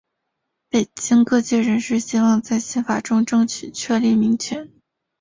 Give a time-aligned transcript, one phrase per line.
[0.67, 4.71] 北京各界人士希望在宪法中争取确立民权。